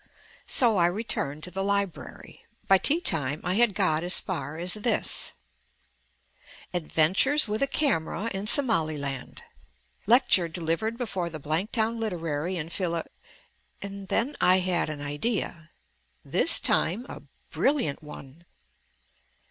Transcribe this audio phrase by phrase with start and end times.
[0.47, 2.43] So I returned to the library.
[2.67, 5.33] By tea time I had got as far as this:
[6.73, 9.43] "ADVENTURES WITH A CAMERA IN SOMALILAND
[10.07, 13.05] "Lecture delivered before the Blanktown Literary and Philo"
[13.83, 15.69] And then I had an idea.
[16.25, 17.21] This time a
[17.51, 18.45] brilliant one.